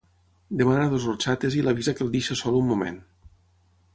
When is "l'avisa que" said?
1.67-2.03